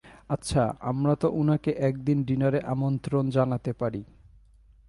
আচ্ছা 0.29 0.63
আমরা 0.81 1.13
তো 1.15 1.27
উনাকে 1.31 1.71
একদিন 1.71 2.17
ডিনারে 2.23 2.59
আমন্ত্রণ 2.65 3.23
জানাতে 3.29 3.71
পারি। 3.73 4.01